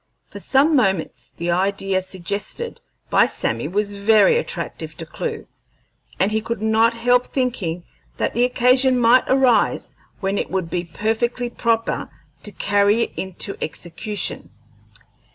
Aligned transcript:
For 0.31 0.39
some 0.39 0.75
moments 0.75 1.31
the 1.37 1.51
idea 1.51 2.01
suggested 2.01 2.81
by 3.11 3.27
Sammy 3.27 3.67
was 3.67 3.99
very 3.99 4.35
attractive 4.39 4.97
to 4.97 5.05
Clewe, 5.05 5.45
and 6.19 6.31
he 6.31 6.41
could 6.41 6.59
not 6.59 6.95
help 6.95 7.27
thinking 7.27 7.83
that 8.17 8.33
the 8.33 8.43
occasion 8.43 8.97
might 8.99 9.25
arise 9.27 9.95
when 10.19 10.39
it 10.39 10.49
would 10.49 10.71
be 10.71 10.83
perfectly 10.85 11.51
proper 11.51 12.09
to 12.41 12.51
carry 12.51 13.03
it 13.03 13.11
into 13.15 13.55
execution. 13.63 14.49